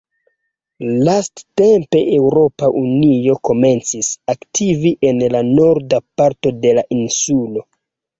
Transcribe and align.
Lastatempe 1.07 1.99
Eŭropa 2.15 2.69
Unio 2.79 3.35
komencis 3.49 4.09
aktivi 4.35 4.93
en 5.11 5.21
la 5.35 5.43
norda 5.51 6.01
parto 6.23 6.55
de 6.65 6.73
la 6.79 6.87
insulo. 6.97 7.65